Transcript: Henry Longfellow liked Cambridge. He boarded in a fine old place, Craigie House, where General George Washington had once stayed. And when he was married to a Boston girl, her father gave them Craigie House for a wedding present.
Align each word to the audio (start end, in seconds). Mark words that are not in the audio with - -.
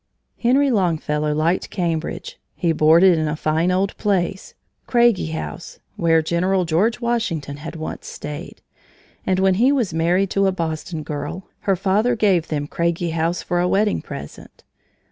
Henry 0.39 0.71
Longfellow 0.71 1.31
liked 1.31 1.69
Cambridge. 1.69 2.39
He 2.55 2.71
boarded 2.71 3.19
in 3.19 3.27
a 3.27 3.35
fine 3.35 3.69
old 3.69 3.95
place, 3.97 4.55
Craigie 4.87 5.27
House, 5.33 5.77
where 5.95 6.23
General 6.23 6.65
George 6.65 6.99
Washington 6.99 7.57
had 7.57 7.75
once 7.75 8.07
stayed. 8.07 8.63
And 9.27 9.37
when 9.37 9.53
he 9.61 9.71
was 9.71 9.93
married 9.93 10.31
to 10.31 10.47
a 10.47 10.51
Boston 10.51 11.03
girl, 11.03 11.45
her 11.69 11.75
father 11.75 12.15
gave 12.15 12.47
them 12.47 12.65
Craigie 12.65 13.11
House 13.11 13.43
for 13.43 13.59
a 13.59 13.67
wedding 13.67 14.01
present. 14.01 14.63